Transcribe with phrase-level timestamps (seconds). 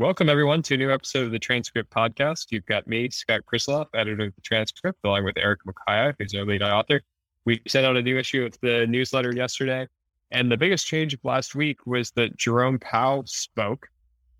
[0.00, 2.46] Welcome, everyone, to a new episode of the Transcript Podcast.
[2.48, 6.46] You've got me, Scott Krisiloff, editor of the Transcript, along with Eric Mukaya, who's our
[6.46, 7.02] lead author.
[7.44, 9.86] We sent out a new issue of the newsletter yesterday.
[10.30, 13.88] And the biggest change of last week was that Jerome Powell spoke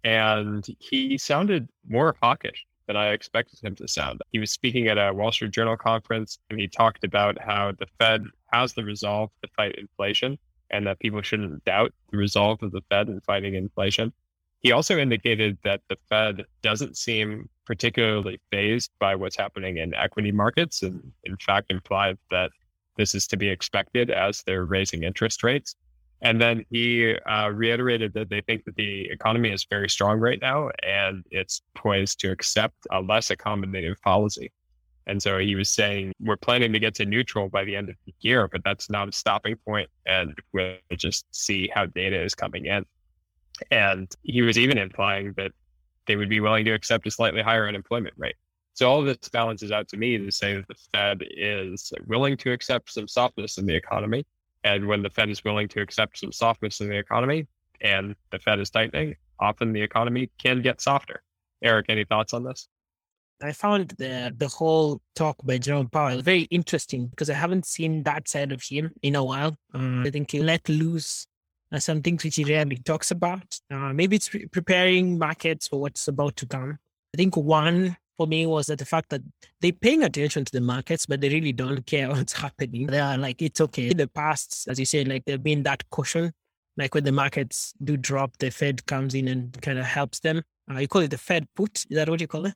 [0.02, 4.22] and he sounded more hawkish than I expected him to sound.
[4.32, 7.86] He was speaking at a Wall Street Journal conference and he talked about how the
[7.98, 10.38] Fed has the resolve to fight inflation
[10.70, 14.10] and that people shouldn't doubt the resolve of the Fed in fighting inflation.
[14.60, 20.32] He also indicated that the Fed doesn't seem particularly fazed by what's happening in equity
[20.32, 22.50] markets and in fact implied that
[22.96, 25.76] this is to be expected as they're raising interest rates.
[26.22, 30.38] And then he uh, reiterated that they think that the economy is very strong right
[30.42, 34.52] now and it's poised to accept a less accommodative policy.
[35.06, 37.96] And so he was saying, we're planning to get to neutral by the end of
[38.04, 42.34] the year, but that's not a stopping point, And we'll just see how data is
[42.34, 42.84] coming in.
[43.70, 45.52] And he was even implying that
[46.06, 48.36] they would be willing to accept a slightly higher unemployment rate.
[48.74, 52.36] So all of this balances out to me to say that the Fed is willing
[52.38, 54.26] to accept some softness in the economy.
[54.64, 57.46] And when the Fed is willing to accept some softness in the economy
[57.80, 61.22] and the Fed is tightening, often the economy can get softer.
[61.62, 62.68] Eric, any thoughts on this?
[63.42, 68.02] I found the the whole talk by Jerome Powell very interesting because I haven't seen
[68.02, 69.56] that side of him in a while.
[69.74, 71.26] Uh, I think he let loose
[71.72, 73.58] uh, some things which he rarely talks about.
[73.70, 76.78] Uh, maybe it's pre- preparing markets for what's about to come.
[77.14, 79.22] I think one for me was that the fact that
[79.60, 82.86] they're paying attention to the markets, but they really don't care what's happening.
[82.86, 83.88] They are like, it's okay.
[83.88, 86.32] In the past, as you said, like there's been that caution.
[86.76, 90.42] Like when the markets do drop, the Fed comes in and kind of helps them.
[90.70, 91.84] Uh, you call it the Fed put.
[91.90, 92.54] Is that what you call it?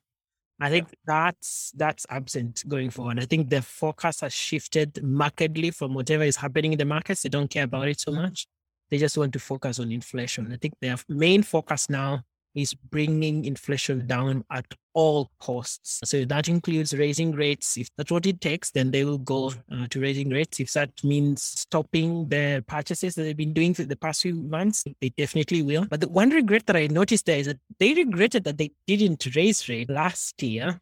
[0.59, 3.19] I think that's that's absent going forward.
[3.19, 7.23] I think the forecast has shifted markedly from whatever is happening in the markets.
[7.23, 8.47] They don't care about it so much.
[8.91, 10.51] They just want to focus on inflation.
[10.51, 12.23] I think their main focus now
[12.55, 15.99] is bringing inflation down at all costs.
[16.05, 17.77] So that includes raising rates.
[17.77, 20.59] If that's what it takes, then they will go uh, to raising rates.
[20.61, 24.85] If that means stopping the purchases that they've been doing for the past few months,
[25.01, 25.85] they definitely will.
[25.85, 29.27] But the one regret that I noticed there is that they regretted that they didn't
[29.35, 30.79] raise rate last year.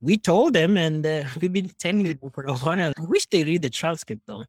[0.00, 2.92] We told them, and uh, we've been telling them for a while.
[2.98, 4.40] I wish they read the transcript though.
[4.40, 4.44] Uh,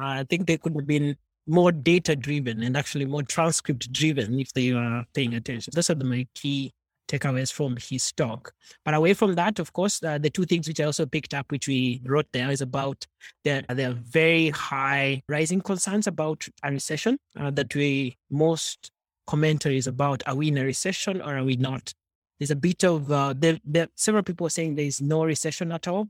[0.00, 4.52] I think they could have been more data driven and actually more transcript driven if
[4.52, 5.72] they are paying attention.
[5.74, 6.72] Those are the, my key
[7.08, 8.52] takeaways from his talk.
[8.84, 11.50] But away from that, of course, uh, the two things which I also picked up,
[11.50, 13.06] which we wrote there, is about
[13.44, 18.90] the, the very high rising concerns about a recession uh, that we most
[19.26, 21.92] commentaries about are we in a recession or are we not?
[22.38, 25.88] There's a bit of uh, there, there several people saying there is no recession at
[25.88, 26.08] all.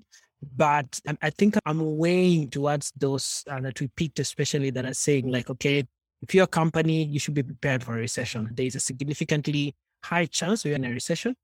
[0.54, 5.30] But I think I'm weighing towards those uh, that we picked, especially that are saying,
[5.30, 5.84] like, okay,
[6.22, 8.50] if you're a company, you should be prepared for a recession.
[8.52, 9.74] There is a significantly
[10.04, 11.36] high chance we're in a recession.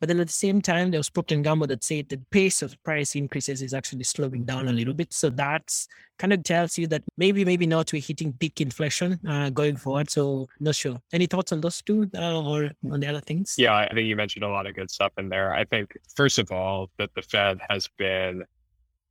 [0.00, 2.60] But then at the same time, there was Procter & Gamble that said the pace
[2.60, 5.12] of price increases is actually slowing down a little bit.
[5.12, 9.50] So that's kind of tells you that maybe, maybe not we're hitting peak inflation uh,
[9.50, 10.10] going forward.
[10.10, 10.98] So not sure.
[11.12, 13.54] Any thoughts on those two uh, or on the other things?
[13.56, 15.54] Yeah, I think you mentioned a lot of good stuff in there.
[15.54, 18.44] I think, first of all, that the Fed has been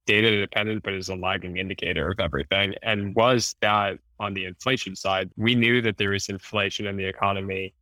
[0.05, 2.75] data dependent, but is a lagging indicator of everything.
[2.83, 7.05] And was that on the inflation side, we knew that there was inflation in the
[7.05, 7.73] economy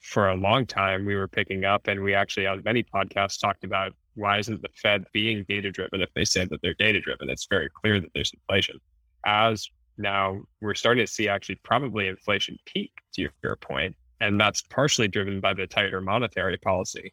[0.00, 3.64] for a long time we were picking up and we actually on many podcasts talked
[3.64, 7.28] about why isn't the fed being data driven if they say that they're data driven
[7.28, 8.76] it's very clear that there's inflation.
[9.24, 14.62] As now we're starting to see actually probably inflation peak to your point and that's
[14.62, 17.12] partially driven by the tighter monetary policy.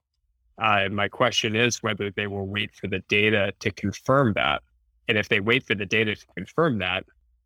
[0.58, 4.62] Uh, my question is whether they will wait for the data to confirm that
[5.08, 7.04] and if they wait for the data to confirm that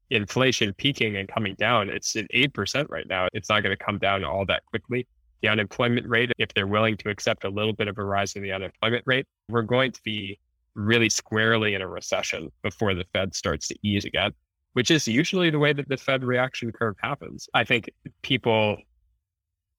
[0.09, 3.27] inflation peaking and coming down it's at 8% right now.
[3.33, 5.07] It's not going to come down all that quickly
[5.41, 8.43] the unemployment rate, if they're willing to accept a little bit of a rise in
[8.43, 10.39] the unemployment rate, we're going to be
[10.75, 14.31] really squarely in a recession before the Fed starts to ease again,
[14.73, 17.49] which is usually the way that the Fed reaction curve happens.
[17.53, 17.89] I think
[18.21, 18.77] people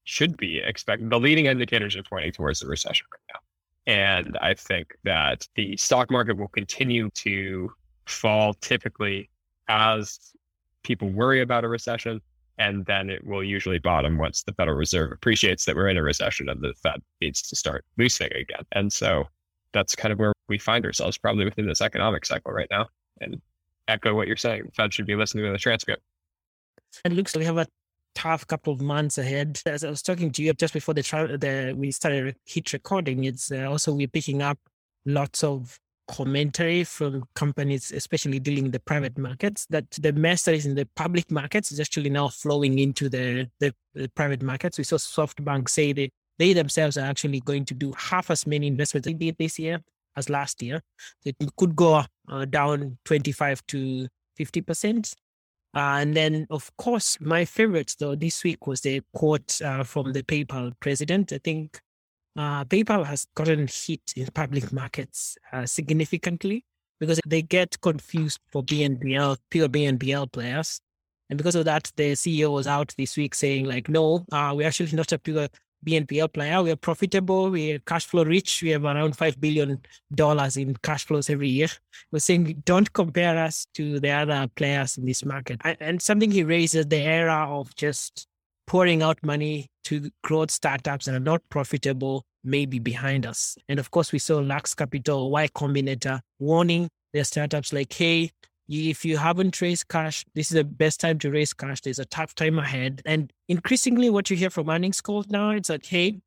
[0.04, 3.40] should be expecting the leading indicators are pointing towards a recession right now.
[3.87, 7.73] And I think that the stock market will continue to
[8.06, 9.31] fall typically
[9.69, 10.19] as
[10.82, 12.20] people worry about a recession
[12.61, 16.03] and then it will usually bottom once the Federal Reserve appreciates that we're in a
[16.03, 18.65] recession and the Fed needs to start loosening again.
[18.73, 19.25] And so
[19.73, 22.87] that's kind of where we find ourselves probably within this economic cycle right now.
[23.23, 23.41] And
[23.89, 26.03] echo what you're saying, the Fed should be listening to the transcript.
[27.03, 27.67] It looks like we have a
[28.15, 29.62] tough couple of months ahead.
[29.65, 31.03] As I was talking to you just before the,
[31.41, 34.59] the we started hit recording, it's uh, also we're picking up
[35.07, 35.81] lots of
[36.11, 40.75] commentary from companies, especially dealing in the private markets, that the mess that is in
[40.75, 44.79] the public markets is actually now flowing into the, the, the private markets.
[44.79, 48.67] We saw SoftBank say they, they themselves are actually going to do half as many
[48.67, 49.81] investments they did this year
[50.17, 50.83] as last year.
[51.25, 54.09] It could go uh, down 25 to
[54.39, 55.15] 50%.
[55.73, 60.12] Uh, and then, of course, my favorite though this week was the quote uh, from
[60.12, 61.33] the PayPal president.
[61.33, 61.81] I think
[62.37, 66.65] uh, PayPal has gotten hit in public markets uh, significantly
[66.99, 70.81] because they get confused for BNPL, pure BNPL players.
[71.29, 74.67] And because of that, the CEO was out this week saying, like, no, uh, we're
[74.67, 75.49] actually not a pure
[75.87, 76.62] BNPL player.
[76.62, 77.50] We are profitable.
[77.50, 78.62] We are cash flow rich.
[78.62, 79.81] We have around $5 billion
[80.56, 81.69] in cash flows every year.
[82.12, 85.61] We're saying don't compare us to the other players in this market.
[85.65, 88.26] And something he raises the era of just
[88.70, 93.58] pouring out money to growth startups that are not profitable may be behind us.
[93.69, 98.31] And of course, we saw Lux Capital, Y Combinator warning their startups like, hey,
[98.69, 101.81] if you haven't raised cash, this is the best time to raise cash.
[101.81, 103.02] There's a tough time ahead.
[103.05, 106.20] And increasingly, what you hear from earnings calls now, it's like, hey,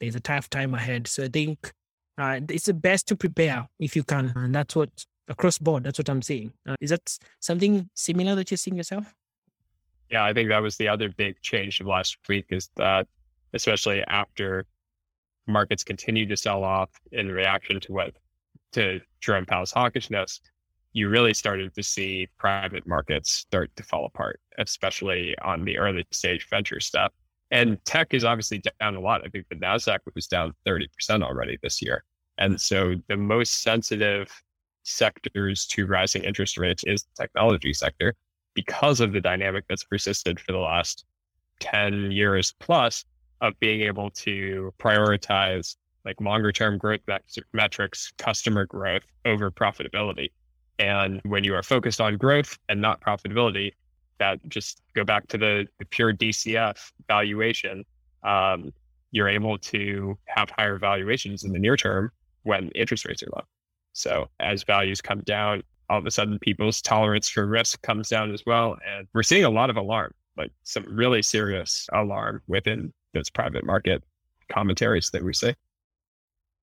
[0.00, 1.06] there's a tough time ahead.
[1.06, 1.70] So I think
[2.16, 4.32] uh, it's the best to prepare if you can.
[4.36, 4.88] And that's what
[5.28, 6.54] across board, that's what I'm seeing.
[6.66, 9.14] Uh, is that something similar that you're seeing yourself?
[10.10, 13.06] Yeah, I think that was the other big change of last week is that,
[13.52, 14.66] especially after
[15.46, 18.14] markets continue to sell off in reaction to what
[18.72, 20.40] to Jerome Powell's hawkishness,
[20.92, 26.04] you really started to see private markets start to fall apart, especially on the early
[26.10, 27.12] stage venture stuff.
[27.52, 29.22] And tech is obviously down a lot.
[29.24, 30.88] I think the NASDAQ was down 30%
[31.22, 32.04] already this year.
[32.38, 34.32] And so the most sensitive
[34.82, 38.14] sectors to rising interest rates is the technology sector
[38.64, 41.06] because of the dynamic that's persisted for the last
[41.60, 43.06] 10 years plus
[43.40, 47.00] of being able to prioritize like longer term growth
[47.54, 50.28] metrics, customer growth over profitability.
[50.78, 53.72] And when you are focused on growth and not profitability,
[54.18, 57.84] that just go back to the, the pure DCF valuation,
[58.22, 58.72] um,
[59.10, 62.10] you're able to have higher valuations in the near term
[62.42, 63.44] when interest rates are low.
[63.92, 68.32] So as values come down, all of a sudden people's tolerance for risk comes down
[68.32, 68.78] as well.
[68.88, 73.66] And we're seeing a lot of alarm, like some really serious alarm within those private
[73.66, 74.02] market
[74.50, 75.54] commentaries that we see.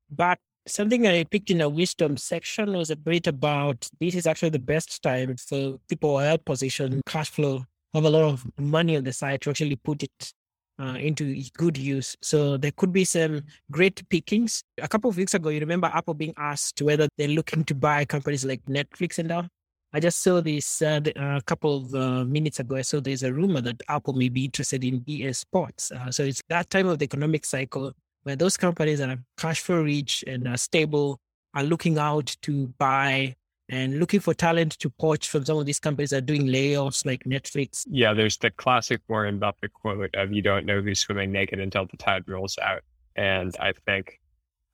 [0.10, 4.26] But something that I picked in a wisdom section was a bit about this is
[4.26, 8.98] actually the best time for people well position cash flow have a lot of money
[8.98, 10.34] on the side to actually put it
[10.80, 12.16] uh, into good use.
[12.22, 14.64] So there could be some great pickings.
[14.82, 18.06] A couple of weeks ago, you remember Apple being asked whether they're looking to buy
[18.06, 19.48] companies like Netflix and all.
[19.94, 22.76] I just saw this uh, a couple of uh, minutes ago.
[22.76, 25.92] I saw there's a rumor that Apple may be interested in EA Sports.
[25.92, 27.94] Uh, so it's that time of the economic cycle
[28.24, 31.20] where those companies that are cash flow rich and are stable
[31.54, 33.36] are looking out to buy
[33.70, 37.06] and looking for talent to poach from some of these companies that are doing layoffs
[37.06, 37.86] like Netflix.
[37.90, 41.86] Yeah, there's the classic Warren Buffett quote of you don't know who's swimming naked until
[41.86, 42.82] the tide rolls out.
[43.16, 44.20] And I think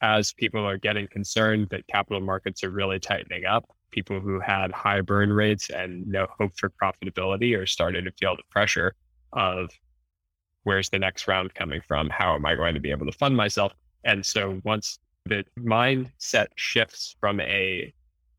[0.01, 4.71] as people are getting concerned that capital markets are really tightening up, people who had
[4.71, 8.93] high burn rates and no hope for profitability are starting to feel the pressure
[9.31, 9.69] of
[10.63, 12.09] where's the next round coming from?
[12.09, 13.73] How am I going to be able to fund myself?
[14.03, 17.93] And so once the mindset shifts from a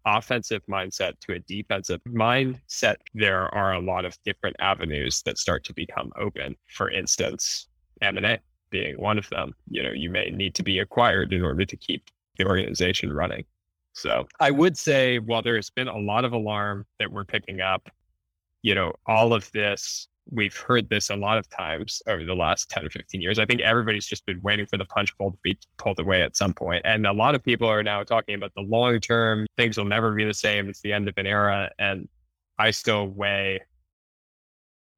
[0.06, 5.64] offensive mindset to a defensive mindset, there are a lot of different avenues that start
[5.64, 6.56] to become open.
[6.68, 7.68] For instance,
[8.02, 8.38] M&A
[8.70, 9.54] being one of them.
[9.70, 13.44] You know, you may need to be acquired in order to keep the organization running.
[13.92, 17.88] So I would say while there's been a lot of alarm that we're picking up,
[18.62, 22.70] you know, all of this we've heard this a lot of times over the last
[22.70, 23.38] 10 or 15 years.
[23.38, 26.36] I think everybody's just been waiting for the punch bowl to be pulled away at
[26.36, 26.82] some point.
[26.84, 30.12] And a lot of people are now talking about the long term, things will never
[30.12, 30.68] be the same.
[30.68, 31.70] It's the end of an era.
[31.78, 32.08] And
[32.58, 33.60] I still weigh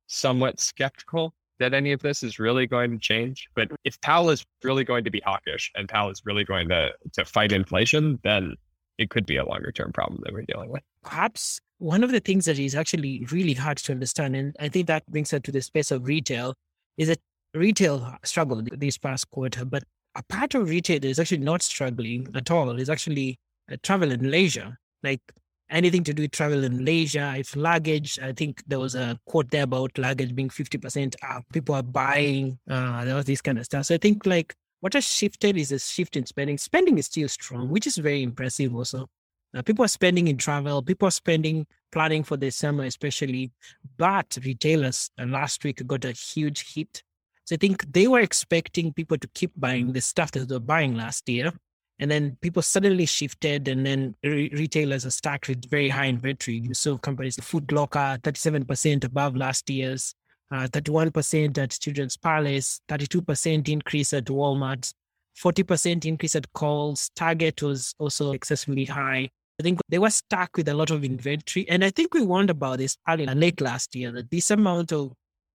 [0.07, 3.49] somewhat skeptical that any of this is really going to change.
[3.55, 6.91] But if Powell is really going to be hawkish and Powell is really going to,
[7.15, 8.55] to fight inflation, then
[8.99, 10.83] it could be a longer term problem that we're dealing with.
[11.03, 14.87] Perhaps one of the things that is actually really hard to understand, and I think
[14.87, 16.55] that brings us to the space of retail,
[16.97, 17.21] is that
[17.55, 22.51] retail struggled this past quarter, but a part of retail is actually not struggling at
[22.51, 22.71] all.
[22.79, 23.39] It's actually
[23.71, 25.21] uh, travel and leisure, like
[25.69, 27.35] anything to do with travel and leisure.
[27.37, 31.45] If luggage, I think there was a quote there about luggage being 50% up.
[31.53, 33.87] People are buying, uh, there was this kind of stuff.
[33.87, 36.57] So I think like what has shifted is a shift in spending.
[36.59, 39.09] Spending is still strong, which is very impressive also.
[39.57, 43.51] Uh, people are spending in travel, people are spending planning for the summer, especially.
[43.97, 47.03] But retailers uh, last week got a huge hit.
[47.45, 50.61] So I think they were expecting people to keep buying the stuff that they were
[50.61, 51.53] buying last year.
[51.99, 56.59] And then people suddenly shifted, and then re- retailers are stuck with very high inventory.
[56.59, 60.15] You saw companies, Foot Locker, 37% above last year's.
[60.51, 64.93] uh, 31% at Children's Place, 32% increase at Walmart,
[65.43, 67.11] 40% increase at Kohl's.
[67.17, 69.31] Target was also excessively high.
[69.59, 71.69] I think they were stuck with a lot of inventory.
[71.69, 75.13] And I think we warned about this early late last year that this amount of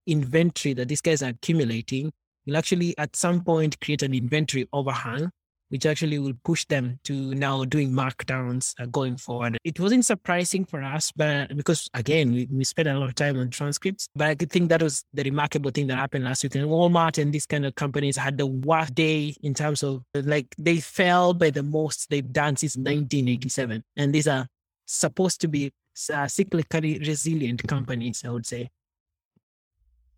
[0.07, 2.11] inventory that these guys are accumulating
[2.47, 5.29] will actually at some point create an inventory overhang
[5.71, 9.57] which actually will push them to now doing markdowns uh, going forward.
[9.63, 13.39] It wasn't surprising for us, but because again, we, we spent a lot of time
[13.39, 16.55] on transcripts, but I think that was the remarkable thing that happened last week.
[16.55, 20.53] And Walmart and these kind of companies had the worst day in terms of like
[20.57, 23.83] they fell by the most they've done since 1987.
[23.95, 24.47] And these are
[24.85, 25.71] supposed to be
[26.09, 28.69] uh, cyclically resilient companies, I would say.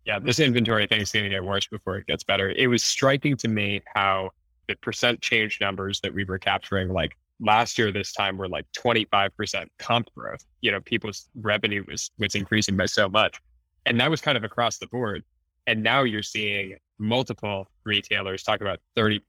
[0.04, 2.50] Yeah, this inventory thing is going to get worse before it gets better.
[2.50, 4.30] It was striking to me how
[4.68, 8.66] the percent change numbers that we were capturing, like last year, this time were like
[8.76, 10.44] 25% comp growth.
[10.60, 13.38] You know, people's revenue was, was increasing by so much.
[13.86, 15.22] And that was kind of across the board.
[15.66, 19.20] And now you're seeing multiple retailers talk about 30%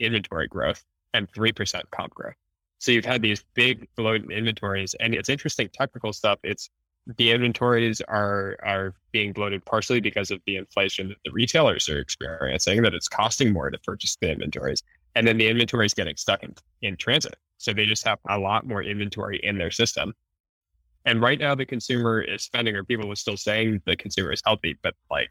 [0.00, 0.82] inventory growth
[1.14, 2.34] and 3% comp growth.
[2.78, 6.38] So you've had these big bloated inventories and it's interesting technical stuff.
[6.42, 6.68] It's
[7.18, 11.98] the inventories are are being bloated partially because of the inflation that the retailers are
[11.98, 14.82] experiencing that it's costing more to purchase the inventories
[15.14, 17.36] and then the inventory is getting stuck in, in transit.
[17.58, 20.14] So they just have a lot more inventory in their system.
[21.04, 24.40] And right now the consumer is spending or people are still saying the consumer is
[24.44, 25.30] healthy but like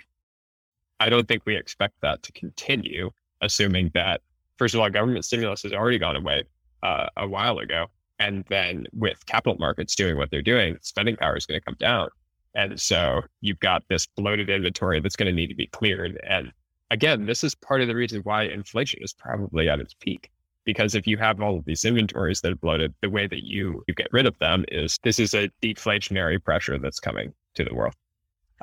[0.99, 3.09] i don't think we expect that to continue
[3.41, 4.21] assuming that
[4.57, 6.43] first of all government stimulus has already gone away
[6.83, 7.87] uh, a while ago
[8.21, 11.75] and then with capital markets doing what they're doing, spending power is going to come
[11.79, 12.07] down.
[12.53, 16.19] And so you've got this bloated inventory that's going to need to be cleared.
[16.27, 16.51] And
[16.91, 20.29] again, this is part of the reason why inflation is probably at its peak.
[20.65, 23.83] Because if you have all of these inventories that are bloated, the way that you,
[23.87, 27.73] you get rid of them is this is a deflationary pressure that's coming to the
[27.73, 27.95] world.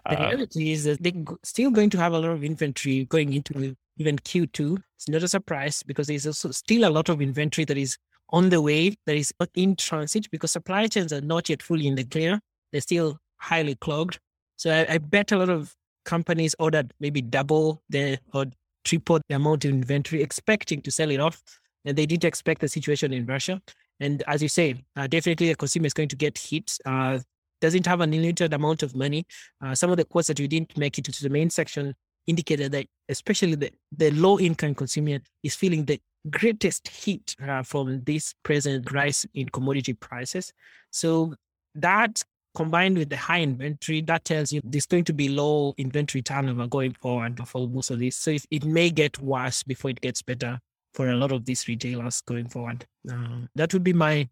[0.09, 3.33] The uh, reality is that they're still going to have a lot of inventory going
[3.33, 4.79] into even Q2.
[4.95, 7.99] It's not a surprise because there's also still a lot of inventory that is
[8.31, 11.95] on the way that is in transit because supply chains are not yet fully in
[11.95, 12.41] the clear.
[12.73, 14.19] They're still highly clogged.
[14.57, 18.47] So I, I bet a lot of companies ordered maybe double the or
[18.85, 21.43] triple the amount of inventory, expecting to sell it off.
[21.85, 23.63] And they didn't expect the situation in Russia.
[24.01, 26.77] And as you say, uh, definitely the consumer is going to get hit.
[26.85, 27.21] Uh,
[27.61, 29.27] doesn't have an unlimited amount of money.
[29.65, 31.95] Uh, some of the quotes that we didn't make it to the main section
[32.27, 38.03] indicated that especially the, the low income consumer is feeling the greatest hit uh, from
[38.05, 40.53] this present rise in commodity prices.
[40.91, 41.35] So
[41.75, 42.23] that
[42.55, 46.67] combined with the high inventory, that tells you there's going to be low inventory turnover
[46.67, 48.17] going forward for most of this.
[48.17, 50.59] So it, it may get worse before it gets better
[50.95, 52.87] for a lot of these retailers going forward.
[53.11, 54.29] Uh, that would be my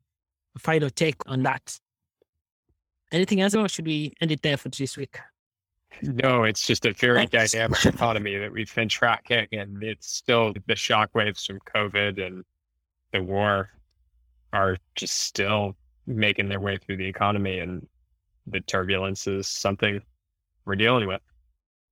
[0.59, 1.79] final take on that.
[3.13, 5.19] Anything else, or should we end it there for this week?
[6.03, 10.75] No, it's just a very dynamic economy that we've been tracking, and it's still the
[10.75, 12.45] shockwaves from COVID and
[13.13, 13.71] the war
[14.53, 15.77] are just still
[16.07, 17.87] making their way through the economy, and
[18.47, 20.01] the turbulence is something
[20.65, 21.21] we're dealing with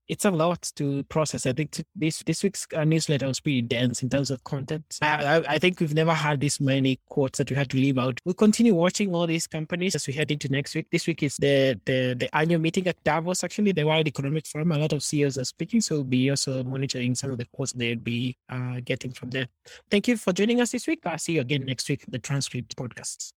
[0.09, 1.47] it's a lot to process.
[1.47, 4.99] I think this this week's uh, newsletter was pretty dense in terms of content.
[5.01, 7.99] I, I, I, think we've never had this many quotes that we had to leave
[7.99, 8.21] out.
[8.25, 10.89] We'll continue watching all these companies as we head into next week.
[10.91, 14.73] This week is the the, the annual meeting at Davos, actually, the World Economic Forum.
[14.73, 17.73] A lot of CEOs are speaking, so we'll be also monitoring some of the quotes
[17.73, 19.47] they'll be uh, getting from there.
[19.91, 21.01] Thank you for joining us this week.
[21.07, 23.33] I'll see you again next week, the Transcript Podcasts.